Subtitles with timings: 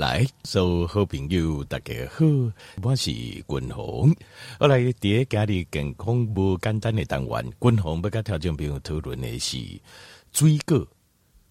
[0.00, 2.24] 来，所有好朋友大家好，
[2.82, 4.10] 我是君鸿。
[4.58, 9.58] 我来第一家里健康无简单的单元，君鸿要甲听众朋友讨论的是
[10.32, 10.88] 水果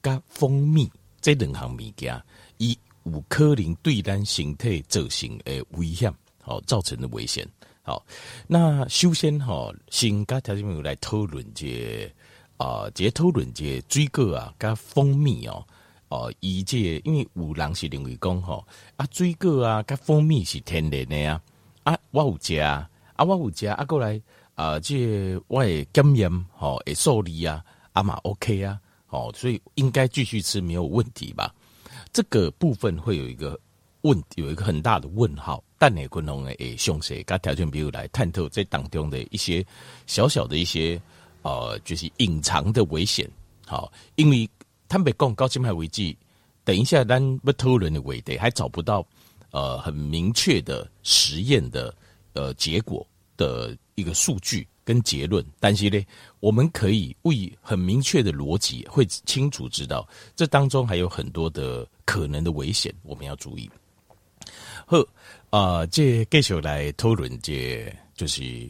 [0.01, 0.91] 加蜂蜜
[1.21, 2.19] 这两项物件，
[2.57, 6.11] 伊有可能对咱身体造成的危险，
[6.41, 7.47] 好造成的危险。
[7.83, 8.03] 好，
[8.47, 12.11] 那首先哈，先甲听众朋友来讨论这
[12.57, 15.63] 啊，这讨论这水果啊加蜂蜜哦。
[16.09, 18.65] 哦，伊这个、因为有人是认为讲吼
[18.97, 21.41] 啊，水果啊，甲蜂蜜是天然的啊，
[21.83, 24.19] 啊，我有食啊，啊，我有食啊，过来
[24.55, 31.53] 啊，这个、我会检验吼，会受理啊，啊嘛 OK 啊，哦，所以应该继续吃没有问题吧？
[32.11, 33.59] 这个部分会有一个
[34.01, 35.63] 问，有一个很大的问号。
[35.77, 39.63] 但你可能诶，详细甲条件比如来探讨这当中的一些
[40.07, 40.99] 小小的一些
[41.43, 43.29] 呃，就是隐藏的危险。
[43.67, 44.49] 好，因为。
[44.89, 46.17] 坦白讲，高金牌危机，
[46.63, 49.05] 等一下，咱不讨论的尾的还找不到
[49.51, 51.93] 呃很明确的实验的
[52.33, 53.05] 呃结果
[53.37, 56.03] 的一个数据跟结论，但是呢，
[56.39, 63.69] 我们可以为很明确的逻辑，会清楚知道这当中还有很多的可能的危险，我们要注意。
[64.87, 64.97] 好，
[65.51, 68.67] 啊、呃，这继续来讨论这就是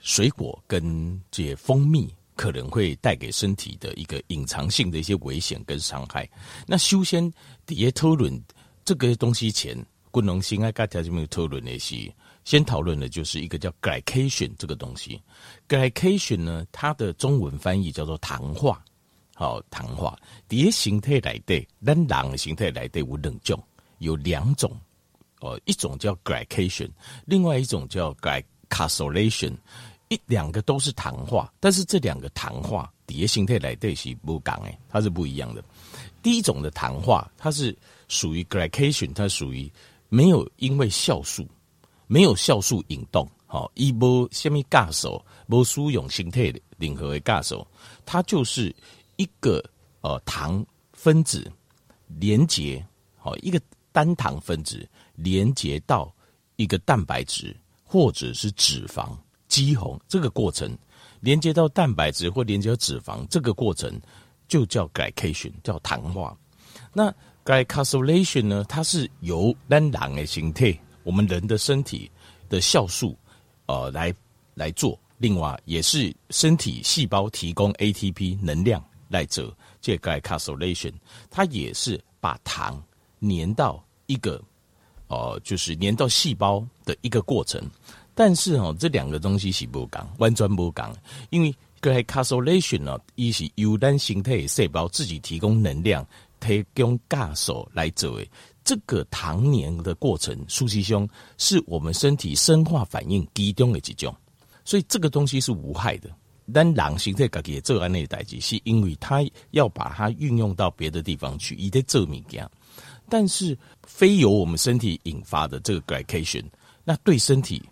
[0.00, 2.14] 水果跟这蜂蜜。
[2.34, 6.28] 可能会带给身体的一个隐藏性的一些危险跟伤害。
[6.66, 7.30] 那首先
[7.66, 8.42] 第一讨论
[8.84, 9.76] 这个东西前，
[10.10, 12.12] 不能先爱大家这边讨论的是，
[12.44, 15.20] 先讨论的就是一个叫 glycation 这个东西。
[15.68, 18.82] glycation 呢，它的中文翻译叫做糖化，
[19.34, 20.18] 好，糖化。
[20.48, 23.62] 第一形态来对，咱人形态来对，有两种，
[23.98, 24.76] 有两种，
[25.40, 26.90] 哦，一种叫 glycation，
[27.24, 29.54] 另外一种叫 glycosylation。
[30.12, 35.64] 一两个都是糖化，但是这两个糖化底下形态来对是不讲诶，它是不一样的。
[36.22, 37.74] 第一种的糖化，它是
[38.08, 39.72] 属于 glycation，它属于
[40.10, 41.48] 没有因为酵素
[42.06, 47.66] 没有酵素引动，好，一波下面尬手，无输用形态的任何的尬手，
[48.04, 48.74] 它就是
[49.16, 49.64] 一个
[50.02, 50.62] 呃糖
[50.92, 51.50] 分子
[52.06, 52.84] 连接，
[53.16, 53.58] 好，一个
[53.92, 56.14] 单糖分子连接到
[56.56, 59.16] 一个蛋白质或者是脂肪。
[59.52, 60.74] 肌红这个过程
[61.20, 64.00] 连接到蛋白质或连接到脂肪，这个过程
[64.48, 66.34] 就叫 glycation，叫糖化。
[66.94, 67.14] 那
[67.44, 68.64] glycosylation 呢？
[68.66, 72.10] 它是由单糖的形态，我们人的身体
[72.48, 73.14] 的酵素
[73.66, 74.12] 呃来
[74.54, 74.98] 来做。
[75.18, 80.94] 另外，也是身体细胞提供 ATP 能量来做这 glycosylation，
[81.30, 82.82] 它也是把糖
[83.20, 84.42] 粘到一个
[85.08, 87.62] 呃，就是粘到细胞的一个过程。
[88.14, 90.94] 但是哦，这两个东西是不讲，完全不讲，
[91.30, 96.06] 因为 glycosylation 呢，一是由单形态细胞自己提供能量，
[96.38, 98.26] 提供酵素来做的
[98.62, 101.08] 这个糖粘的过程，实上
[101.38, 104.14] 是我们身体生化反应其中的几种，
[104.64, 106.10] 所以这个东西是无害的。
[106.52, 112.46] 但狼形态自己做安内代志，是因为它要把它运用到别的地方去，以得做物件。
[113.08, 116.44] 但是非由我们身体引发的这个 glycation，
[116.84, 117.62] 那对身体。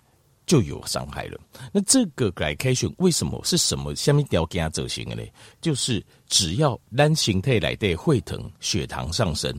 [0.50, 1.38] 就有伤害了。
[1.71, 5.22] 那这个 glycation 为什么是什么下面条件走行的呢？
[5.61, 9.56] 就是只要单形态来的会疼，血糖上升，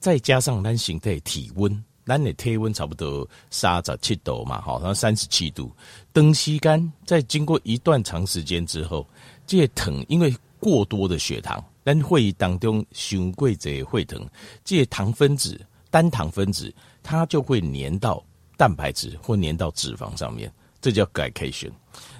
[0.00, 5.70] 再加上单形态体温，单的体温差不多三十七度嘛，好，然后三十七度，
[6.12, 9.08] 登吸干，在经过一段长时间之后，
[9.46, 14.28] 这些疼因为过多的血糖，但会议当中胸贵者会疼，
[14.64, 18.20] 这些糖分子单糖分子它就会粘到。
[18.56, 21.70] 蛋白质或粘到脂肪上面，这叫 glycation。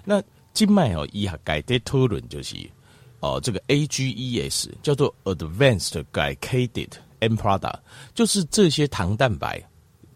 [0.05, 2.57] 那静脉哦，以下改的讨论就是
[3.21, 7.79] 哦，这个 AGEs 叫做 Advanced Glycated End Product，
[8.15, 9.63] 就是这些糖蛋白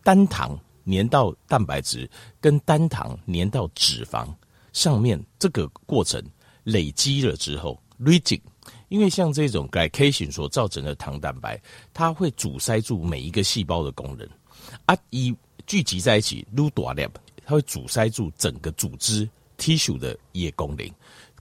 [0.03, 2.09] 单糖粘到蛋白质
[2.41, 4.29] 跟单糖粘到脂肪
[4.73, 6.23] 上面，这个过程
[6.65, 8.41] 累积了之后，rigid，
[8.89, 11.61] 因为像这种 glycation 所造成的糖蛋白，
[11.93, 14.29] 它会阻塞住每一个细胞的功能
[14.87, 15.35] 啊，一。
[15.71, 17.09] 聚集在一起，撸大量，
[17.47, 20.85] 它会阻塞住整个组织 tissue 的叶功能，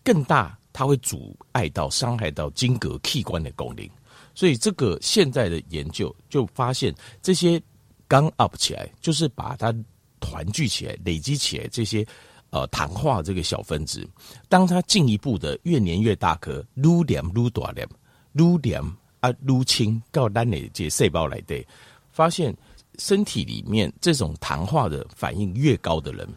[0.04, 3.90] 更大，它会阻碍到伤害到筋骼器官的功能。
[4.36, 6.94] 所以，这个现在的研究就发现，
[7.24, 7.60] 这些
[8.08, 9.74] 刚 up 起来，就是把它
[10.20, 12.06] 团聚起来、累积起来，这些
[12.52, 14.08] 呃糖化这个小分子，
[14.48, 17.90] 当它进一步的越粘越大颗，撸点撸大量，
[18.34, 18.80] 撸点
[19.22, 21.68] 啊撸轻到单的这些细胞来对，
[22.12, 22.56] 发现。
[23.00, 26.28] 身体里面这种糖化的反应越高的人，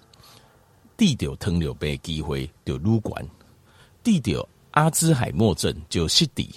[0.96, 3.22] 地掉糖尿病机会就撸管，
[4.02, 6.48] 地掉阿兹海默症就失地，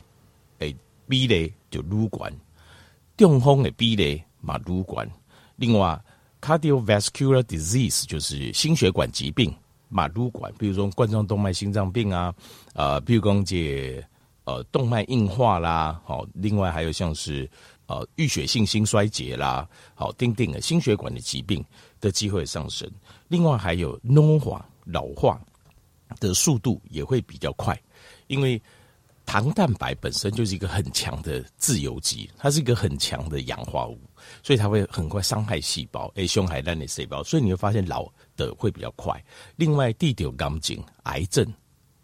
[0.59, 0.73] 诶，
[1.07, 2.31] 比例就撸管，
[3.17, 5.09] 中风的 B 类马撸管。
[5.55, 5.99] 另外
[6.41, 9.53] ，cardiovascular disease 就是心血管疾病，
[9.89, 12.33] 马撸管，比如说冠状动脉心脏病啊，
[12.73, 14.03] 呃，比如讲这
[14.43, 17.49] 呃动脉硬化啦，好，另外还有像是
[17.87, 21.63] 呃淤血性心衰竭啦，好，定定的心血管的疾病
[21.99, 22.89] 的机会上升。
[23.27, 25.41] 另外还有老化，老化
[26.19, 27.79] 的速度也会比较快，
[28.27, 28.61] 因为。
[29.27, 33.99] 糖蛋白本身就是一个很强的自由基，它是一个很强的氧化物，
[34.43, 39.19] 所以它会很快伤害细胞，诶，伤害咱的细胞，所以你会发现老的会比较快。
[39.55, 41.43] 另外，地丢干净，癌症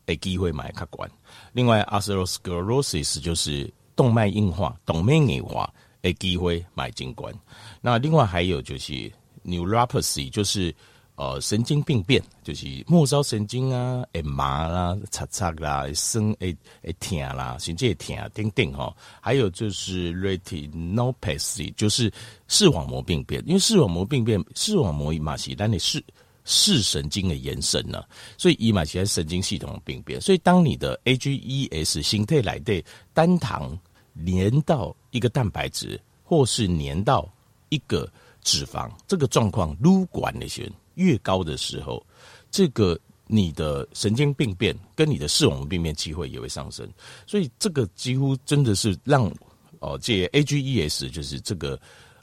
[0.07, 1.07] 诶机会买卡关。
[1.53, 5.71] 另外，atherosclerosis 就是动脉硬化、动脉硬化
[6.01, 7.33] 诶机会买进关。
[7.81, 9.11] 那另外还有就是
[9.45, 10.73] neuropathy，就是。
[11.17, 18.91] 呃，神经病变就是末梢神经啊，会麻啦、擦擦啦、生会会疼啦，甚至会疼等等哈。
[19.19, 22.11] 还有就是 retinopathy，就是
[22.47, 23.43] 视网膜病变。
[23.45, 26.03] 因为视网膜病变，视网膜嘛是咱的视
[26.43, 28.03] 视神经的延伸呢，
[28.37, 30.19] 所以伊嘛是神经系统的病变。
[30.19, 32.83] 所以当你的 AGEs 形态来对
[33.13, 33.77] 单糖
[34.25, 37.31] 粘到一个蛋白质，或是粘到
[37.69, 38.11] 一个
[38.41, 40.71] 脂肪，这个状况，撸管那些。
[40.95, 42.05] 越高的时候，
[42.51, 46.87] 这个你的神经病变跟你的视网膜病变机会也会上升，
[47.25, 49.33] 所以这个几乎真的是让
[49.79, 51.79] 哦，这 AGEs 就是这个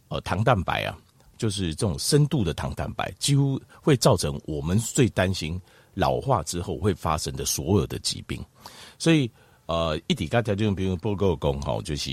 [0.08, 0.96] 呃糖蛋白啊，
[1.38, 5.58] 就是这种深度的糖蛋白，几乎会造成我们最担心
[5.94, 8.44] 老化之后会发生的所有的疾病。
[8.98, 9.30] 所以
[9.64, 12.10] 呃，一体咖条件，比如报告讲哈，就是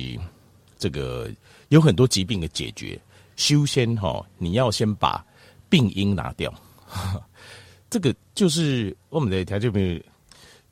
[0.78, 1.30] 这个
[1.68, 2.98] 有很多疾病的解决，
[3.36, 5.26] 修仙哈，你要先把。
[5.68, 6.54] 病因拿掉，
[7.90, 10.02] 这个就是我们的条件，比如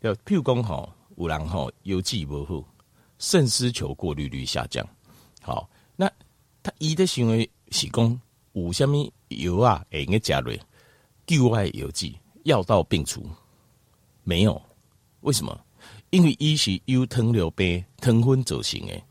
[0.02, 2.64] 要譬如讲吼，有人吼邮寄不好，
[3.18, 4.88] 肾丝球过滤率下降。
[5.42, 6.10] 好，那
[6.62, 8.22] 他伊的行为是讲
[8.54, 10.60] 有虾米油啊，会用加瑞
[11.28, 13.28] 救爱药剂药到病除，
[14.24, 14.62] 没有？
[15.22, 15.60] 为什么？
[16.10, 19.04] 因为伊是由糖尿病糖分走形诶，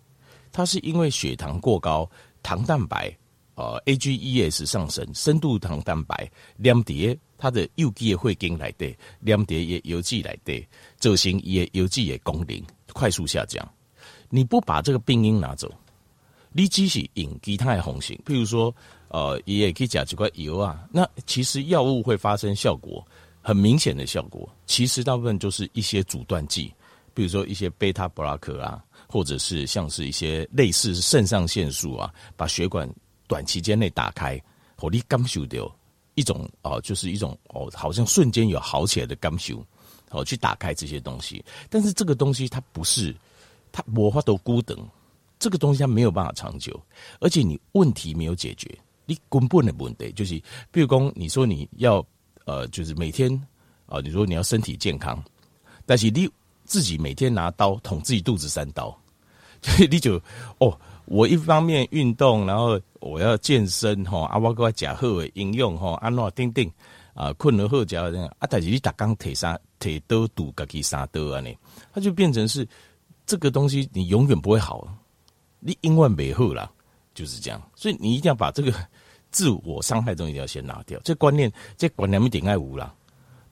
[0.52, 2.08] 它是因为血糖过高，
[2.42, 3.16] 糖蛋白。
[3.54, 10.66] 呃，AGEs 上升，深度糖蛋白两叠，它的有机的会经来的，两叠也有机来的，
[10.96, 12.62] 走形也有机也功能
[12.94, 13.62] 快速下降。
[14.30, 15.70] 你不把这个病因拿走，
[16.50, 18.74] 你只是引其他的红型，譬如说，
[19.12, 20.84] 呃，也可以讲几块油啊。
[20.90, 23.06] 那其实药物会发生效果，
[23.40, 26.72] 很明显的效果，其实大部分就是一些阻断剂，
[27.14, 32.92] 比如说一些贝塔布拉克啊，或者是像是一些类似肾上腺素啊，把血管。
[33.28, 34.38] 短期间内打开，
[34.76, 35.74] 火力感受掉
[36.16, 39.64] 一种哦，就是一种哦，好像瞬间有好起来的感受，
[40.10, 41.42] 哦，去打开这些东西。
[41.70, 43.16] 但是这个东西它不是，
[43.70, 44.76] 它魔法都孤等，
[45.38, 46.78] 这个东西它没有办法长久，
[47.20, 48.68] 而且你问题没有解决，
[49.06, 50.40] 你根本的问题就是，
[50.70, 52.04] 比如说你说你要
[52.44, 53.32] 呃，就是每天
[53.86, 55.22] 啊、呃，你说你要身体健康，
[55.86, 56.28] 但是你
[56.64, 58.96] 自己每天拿刀捅自己肚子三刀，
[59.60, 60.20] 所 以你就
[60.58, 60.78] 哦。
[61.06, 66.72] 我一方面运动，然后我要健身吼，啊，我个食好诶营养吼，安怎定定
[67.12, 71.52] 啊，困了后食这样啊，但是你打刚铁三铁刀堵家己三刀啊呢，
[71.92, 72.66] 它就变成是
[73.26, 74.86] 这个东西，你永远不会好，
[75.58, 76.70] 你永远没好了，
[77.14, 77.62] 就是这样。
[77.74, 78.72] 所以你一定要把这个
[79.30, 82.94] 自我伤害中一定要先拿掉，这观念这观念一定爱无啦，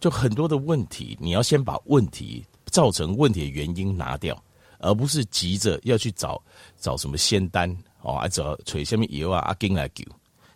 [0.00, 4.40] 就很多的问题，你要先把问题造成问题的原因拿掉。
[4.82, 6.42] 而不是急着要去找
[6.78, 10.02] 找什么仙丹哦，啊找找什么油啊阿金来救，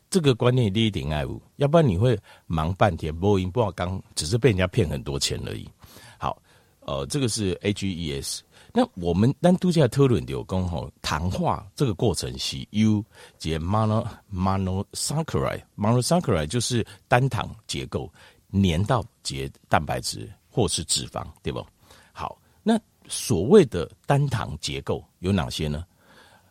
[0.08, 5.68] 这个观念你一定爱护，要不然你会忙半天，不赢不好刚，只是被人家骗很多钱而已。
[6.16, 6.40] 好，
[6.80, 8.40] 呃，这个是 AGEs。
[8.76, 13.02] 那我们单独在讨论有讲吼，糖化这个过程是由
[13.38, 18.12] 这 mono monosaccharide monosaccharide 就是单糖结构
[18.52, 21.64] 粘到结蛋白质或是脂肪，对不？
[22.12, 22.78] 好，那。
[23.06, 25.84] 所谓的单糖结构有哪些呢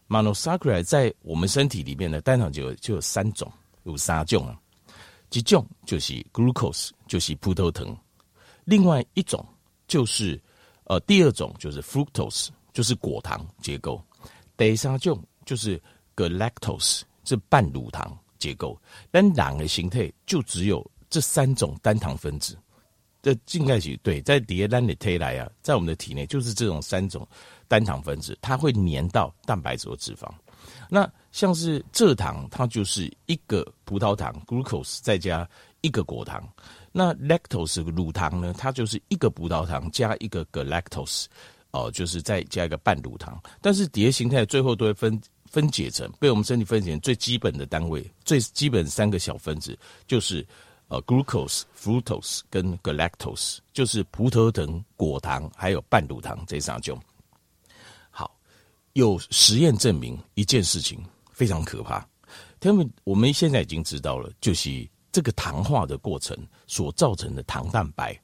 [0.07, 3.51] ？monosaccharide 在我们身体里面的单糖就就有三种，
[3.85, 4.55] 有三种啊。
[5.31, 7.87] 一种就是 glucose，就是葡萄糖；
[8.65, 9.43] 另外一种
[9.87, 10.39] 就是
[10.85, 14.01] 呃，第二种就是 fructose，就是果糖结构；
[14.57, 15.81] 第三种就是
[16.15, 18.79] galactose，是半乳糖结构。
[19.11, 22.57] 但两个形态就只有这三种单糖分子。
[23.21, 27.25] 这应该是对，在迭单的推来啊，在我们的体内就是这种三种
[27.69, 30.29] 单糖分子，它会粘到蛋白质和脂肪。
[30.89, 35.49] 那像是蔗糖，它就是一个葡萄糖 （glucose） 再加
[35.83, 36.43] 一个果糖。
[36.91, 41.25] 那 lactose 乳糖呢，它就是一个葡萄糖加一个 galactose，
[41.69, 43.39] 哦，就是再加一个半乳糖。
[43.61, 50.45] 但是迭形态最后都会分分解成被我们身体分解成最基本的单位，最基本三个小分子就是
[50.87, 56.99] 呃 glucose、fructose 跟 galactose，就是葡萄糖、果糖还有半乳糖这三种。
[58.09, 58.35] 好，
[58.93, 62.07] 有实验证明一件事情非常可怕，
[62.59, 68.19] 他们我们现在已经知道了，就是这个糖化的过程所造成的糖蛋白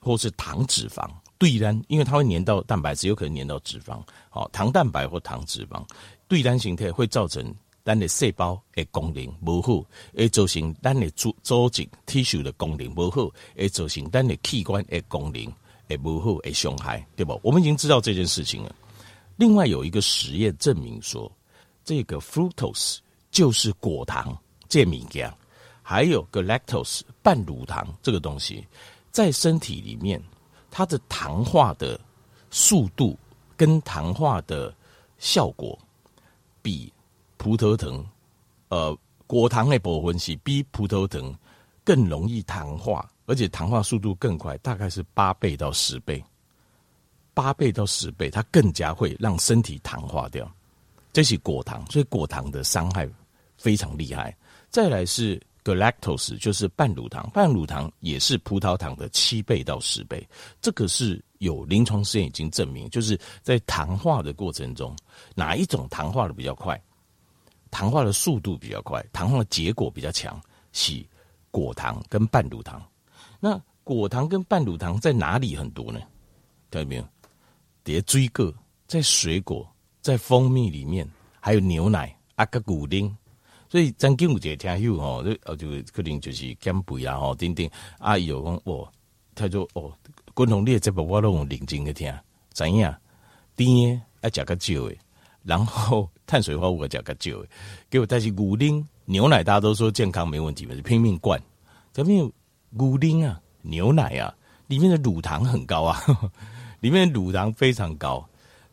[0.00, 1.08] 或是糖脂肪。
[1.38, 4.02] 对单，因为它会粘到蛋白质，有可能粘到脂肪。
[4.28, 5.82] 好，糖蛋白或糖脂肪
[6.26, 15.46] 对单形态会造成咱的细胞的功能不好，会造成咱的组组织 tissue 的功能不好，会造成咱的器官的功能
[15.88, 17.34] 会不好，会伤害，对吧？
[17.42, 18.74] 我们已经知道这件事情了。
[19.36, 21.30] 另外有一个实验证明说，
[21.84, 22.98] 这个 fructose
[23.30, 24.36] 就是果糖
[24.68, 25.32] 这物件，
[25.90, 28.64] 还有 galactose 半乳糖这个东西，
[29.10, 30.22] 在身体里面。
[30.70, 32.00] 它的糖化的
[32.48, 33.18] 速度
[33.56, 34.72] 跟糖化的
[35.18, 35.76] 效果，
[36.62, 36.92] 比
[37.38, 38.06] 葡萄糖，
[38.68, 41.36] 呃，果糖的部分是比葡萄糖
[41.82, 46.22] 更容易糖化，而且糖化速度更快，大概是八倍到十倍，
[47.34, 50.48] 八倍到十倍，它更加会让身体糖化掉。
[51.12, 53.08] 这是果糖，所以果糖的伤害
[53.56, 54.32] 非常厉害。
[54.70, 55.42] 再来是。
[55.70, 60.26] Galactose 就是半乳糖，半乳糖也是葡萄糖的七倍到十倍。
[60.60, 64.96] 这个是有临床实验已经证明，就是在糖化的过程中，
[65.34, 66.80] 哪一种糖化的比较快，
[67.70, 70.40] 糖化的速度比较快，糖化的结果比较强，
[70.72, 71.04] 是
[71.50, 72.82] 果糖跟半乳糖。
[73.38, 76.00] 那果糖跟半乳糖在哪里很多呢？
[76.70, 77.08] 看到没有？
[77.84, 78.52] 叠追个
[78.86, 79.66] 在水果、
[80.02, 81.08] 在蜂蜜里面，
[81.40, 83.16] 还有牛奶、阿个古丁。
[83.70, 88.88] 所以曾经有一个听友吼，就就可能就是减肥啊吼，等等啊伊，有讲哦，
[89.32, 89.92] 他说哦，
[90.34, 92.12] 滚红列这部我都用认真去听，
[92.52, 92.92] 怎样？
[93.56, 94.98] 甜诶爱食较少诶，
[95.44, 97.48] 然后 碳水化合物食较少诶，
[97.88, 101.40] 给我带去牛奶，牛奶大家都说健康没问题嘛，就拼命灌，
[101.92, 102.32] 这边有
[102.70, 104.34] 牛奶啊，牛奶啊，
[104.66, 106.32] 里面的乳糖很高啊，呵 呵
[106.80, 108.26] 里面的乳糖非常高。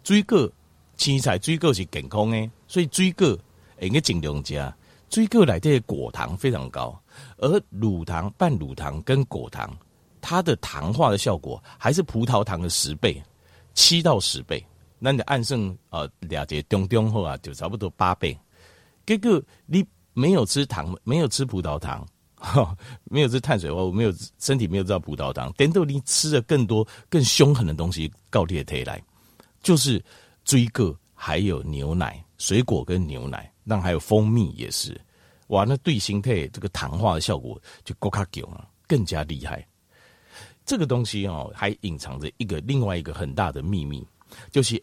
[0.04, 0.50] 水果、
[0.96, 3.38] 青菜、水果是健康诶，所以水果
[3.82, 4.74] 应该尽量食。
[5.10, 6.98] 水果来的果糖非常高，
[7.38, 9.76] 而乳糖、半乳糖跟果糖，
[10.22, 13.22] 它的糖化的效果还是葡萄糖的十倍，
[13.74, 14.64] 七到十倍。
[15.00, 18.38] 那你按剩呃两节中中后啊，就差不多八倍。
[19.06, 22.06] 结果你没有吃糖，没有吃葡萄糖，
[23.06, 29.02] 没有吃碳水化合物，没有身体没有吃到葡萄糖，等到你吃了更多更凶狠的东西，告你体来，
[29.64, 30.04] 就是
[30.44, 33.52] 追个还有牛奶，水果跟牛奶。
[33.64, 35.00] 那还有蜂蜜也是，
[35.48, 35.66] 哇！
[35.66, 39.68] 那对形态这个糖化的效果就更加强了，更加厉害。
[40.66, 44.06] 这个东西哦，还隐藏着一个另外一个很大的秘密，
[44.52, 44.82] 就是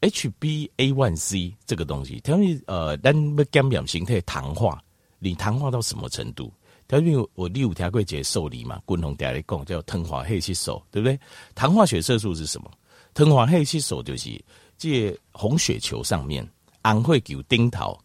[0.00, 2.20] HbA1c 这个东西。
[2.22, 4.82] 它们呃，咱要减表形态糖化，
[5.18, 6.52] 你糖化到什么程度？
[6.86, 11.18] 它因为我第五条会解受理嘛，共同大家来讲叫糖化黑色素，对不对？
[11.54, 12.70] 糖化血色素是什么？
[13.14, 14.44] 糖化黑色素就是
[14.76, 16.46] 这红血球上面
[16.84, 17.98] 红血球顶头。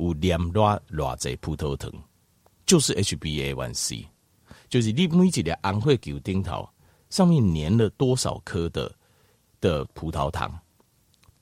[0.00, 1.90] 有黏偌偌侪葡萄糖，
[2.64, 4.06] 就是 HbA1c，
[4.68, 6.68] 就是你每一粒红血球顶头
[7.10, 8.88] 上面粘了多少颗的
[9.60, 10.56] 的葡萄糖，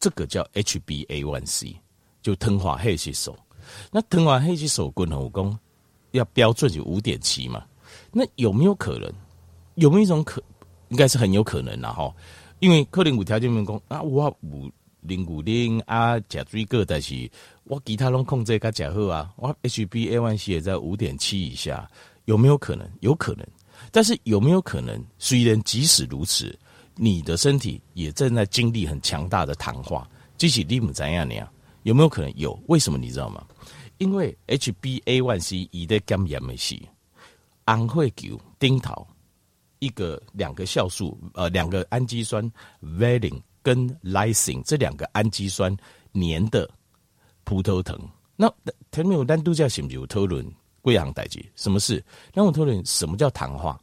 [0.01, 1.77] 这个叫 HbA1c，
[2.23, 3.37] 就糖化黑色素。
[3.91, 5.59] 那糖化黑色素共同讲
[6.13, 7.63] 要标准就五点七嘛，
[8.11, 9.13] 那有没有可能？
[9.75, 10.43] 有没有一种可？
[10.89, 12.15] 应该是很有可能啦齁，
[12.61, 14.73] 因为可能有条件面讲啊，我五。
[15.07, 17.31] 零五零啊，食水果，但是
[17.65, 19.33] 我其他拢控制较较好啊。
[19.37, 21.89] 我 HbA1c 也在五点七以下，
[22.27, 22.87] 有没有可能？
[23.01, 23.47] 有可能，
[23.91, 25.03] 但是有没有可能？
[25.19, 26.59] 虽然即使如此，
[26.97, 30.09] 你的身体也正在经历很强大的糖化。
[30.37, 31.49] 即使你不怎样那样，
[31.85, 32.31] 有没有可能？
[32.37, 33.47] 有，为什么你知道吗？
[33.99, 36.79] 因为 HbA1c 一的减盐的是
[37.65, 39.07] 红血球丁桃
[39.79, 42.51] 一个两个酵素，呃，两个氨基酸
[42.83, 45.77] valine 跟 lysine 这两个氨基酸
[46.13, 46.71] 粘的
[47.43, 47.99] 葡萄糖，
[48.37, 48.49] 那
[48.93, 50.47] 前面有单独叫什么有讨论
[50.83, 51.45] 贵阳代志？
[51.57, 52.01] 什么事？
[52.33, 53.77] 那我讨论什么叫糖化，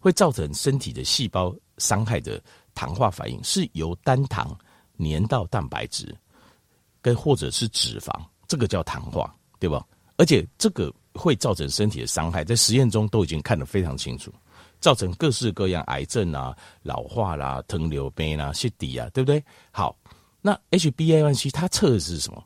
[0.00, 2.42] 会造成身体的细胞伤害的
[2.74, 4.58] 糖化反应，是由单糖
[4.98, 6.12] 粘到蛋白质，
[7.00, 8.10] 跟或者是脂肪，
[8.48, 9.86] 这个叫糖化，对吧？
[10.16, 14.34] 而且这个会造成身体的伤害，在实验中都已经看得非常清楚。
[14.80, 19.42] 造成各式各样癌症啊、老化啦、啊、糖尿病啊、血底啊，对不对？
[19.70, 19.96] 好，
[20.40, 22.44] 那 HbA1c 它测的是什么？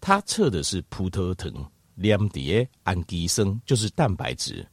[0.00, 1.52] 它测的是葡萄糖
[1.94, 4.66] 黏的氨基酸，就是蛋白质。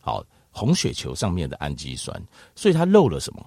[0.00, 2.20] 好，红血球上面的氨基酸，
[2.54, 3.44] 所以它漏了什么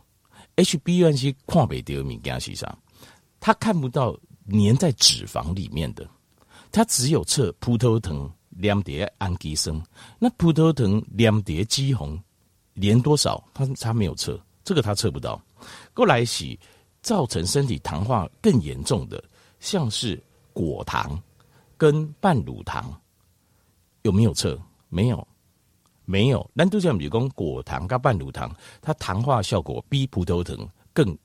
[0.57, 2.77] ？HbA1c 看不到物件是啥？
[3.39, 4.15] 它看不到
[4.51, 6.07] 粘在脂肪里面的
[6.71, 9.81] 它只有测葡萄糖连蝶氨基酸，
[10.19, 12.21] 那葡萄糖连蝶肌红
[12.79, 13.43] 连多少？
[13.53, 15.41] 它它没有测，这个它测不到。
[15.93, 16.57] 过来洗
[17.01, 19.23] 造成身体糖化更严重的，
[19.59, 20.21] 像是
[20.53, 21.21] 果糖
[21.77, 22.93] 跟半乳糖，
[24.03, 24.59] 有没有测？
[24.87, 25.27] 没有，
[26.05, 26.49] 没有。
[26.53, 30.57] 那都像比如说果糖跟半乳糖，它糖化效果比葡萄糖
[30.93, 31.17] 更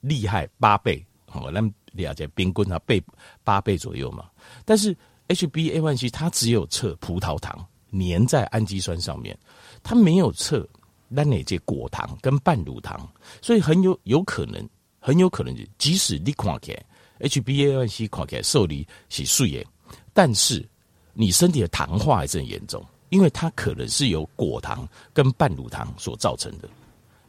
[0.00, 1.04] 厉害八倍。
[1.26, 1.60] 好，那
[1.92, 3.02] 了解冰棍它倍
[3.42, 4.30] 八倍左右嘛。
[4.64, 4.96] 但是
[5.28, 9.36] HbA1c 它只有测葡萄糖粘在氨基酸上面，
[9.82, 10.66] 它没有测
[11.08, 13.08] 那哪些果糖跟半乳糖，
[13.42, 14.68] 所以很有有可能，
[15.00, 16.84] 很有可能，即使你看起来
[17.20, 19.64] HbA1c 看起来受理是素颜，
[20.12, 20.66] 但是
[21.14, 26.68] 你身体的糖化还是很严重，因为它可能是由果糖跟半乳糖所造成的，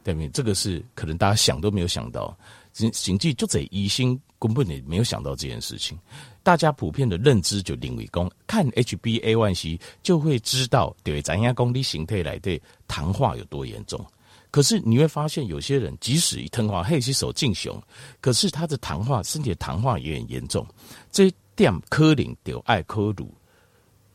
[0.04, 0.28] 对不对？
[0.28, 2.36] 这个是可能大家想都没有想到。
[2.72, 5.98] 行行记就这疑心，根本也没有想到这件事情。
[6.42, 14.04] 大家普遍的认知就认为，讲看 HbA1c 就会知道对咱样功力形态来对糖化有多严重。
[14.50, 17.80] 可是你会发现，有些人即使以糖化黑吸手进熊，
[18.20, 20.66] 可是他的糖化身体的糖化也很严重。
[21.12, 23.32] 这点可能就爱科鲁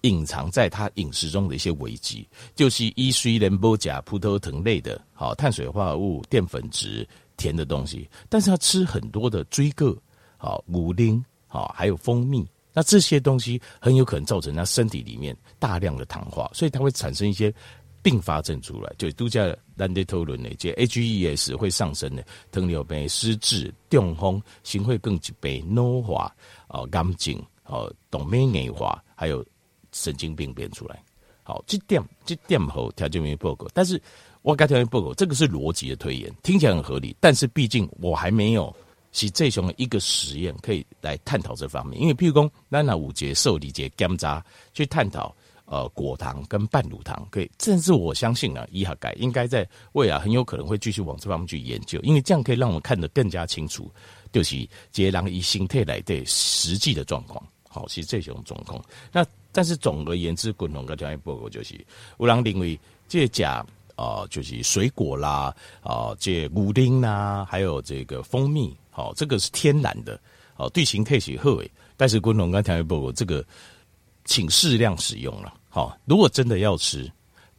[0.02, 7.08] 隐藏在他饮食中的一些危机，就是一虽然不加葡萄糖类的好碳水化合物、淀粉质。
[7.38, 9.96] 甜的东西，但是他吃很多的水果，
[10.38, 17.54] 好牛奶，好还有蜂蜜，那这些东西很有可能造成他身体里面大量的糖化，所以它会产生一些
[18.02, 26.34] 并发症出来，就都叫兰德托伦的，这 HES 会上升的，糖尿病、失智、中风、心会更疾病、脑化、
[26.68, 29.46] 哦肝症、哦动脉硬化，还有
[29.92, 31.02] 神经病变出来。
[31.44, 34.02] 好，这点这点好条件没报告，但是。
[34.46, 38.72] 我该条件报告，这个是逻辑的推演，听起来很合理，但是毕竟我还没有
[39.12, 42.00] 是这种一个实验可以来探讨这方面。
[42.00, 45.36] 因为譬如说，咱那五节受理节甘渣去探讨
[45.66, 53.90] 呃果糖跟半乳糖，可以，甚至我相信啊，医学界应该在未来很有可能会继续往这方面去研究，因为这样可以让我们看得更加清楚，
[54.32, 54.56] 就是
[54.92, 57.44] 这人以形态来对实际的状况。
[57.68, 58.80] 好，是这种状况。
[59.12, 61.74] 那但是总而言之，滚龙跟条件报告就是
[62.20, 63.66] 有人认为这假。
[63.96, 70.20] 啊、就是水果啦，啊、这牛奶啦，还有这个蜂蜜，好、哦，这个是天然的，
[70.58, 71.72] 哦，对形态是好诶。
[71.98, 73.46] 但是，昆龙刚才报告这个，
[74.26, 77.10] 请适量使用了，好、哦，如果真的要吃，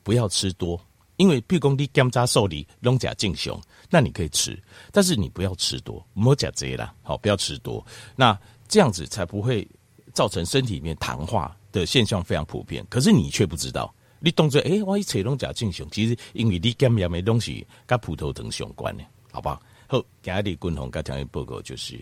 [0.03, 0.79] 不要吃多，
[1.16, 7.83] 因为譬如你甘渣受理龙甲进熊，那你可以吃，但是你不要吃多，莫甲贼啦，好，不要吃多，
[8.14, 9.66] 那这样子才不会
[10.12, 13.90] 造成身体里面糖化的现象非常普遍，可是你却不知道。
[14.18, 20.02] 你当作诶，我一切拢假正常，其实因为你检验的东西跟葡萄糖相关的，好吧好？
[20.22, 21.98] 今日军红甲听的报告就是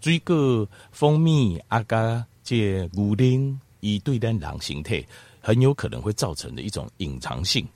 [0.00, 5.04] 水果、蜂蜜、啊加这牛奶，伊对咱人形态
[5.40, 7.66] 很有可能会造成的一种隐藏性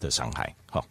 [0.00, 0.84] 的伤害，好。